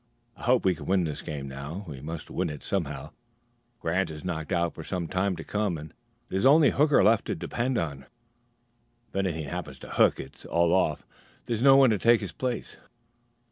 [0.35, 3.11] I hope we can win this game now; we must win it somehow.
[3.79, 5.93] Grant is knocked out for some time to come, and
[6.27, 8.07] there's only Hooker left to depend on.
[9.09, 11.05] If anything happens to Hook, it's all off;
[11.45, 12.77] there's no one to take his place."